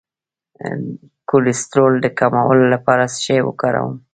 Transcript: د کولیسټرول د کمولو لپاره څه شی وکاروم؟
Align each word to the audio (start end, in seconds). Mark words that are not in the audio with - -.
د 0.59 0.61
کولیسټرول 1.29 1.93
د 2.01 2.07
کمولو 2.19 2.65
لپاره 2.73 3.03
څه 3.13 3.17
شی 3.25 3.37
وکاروم؟ 3.47 3.93